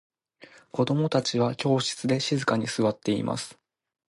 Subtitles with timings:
[0.71, 3.59] 子供達は教室で静かに座っています。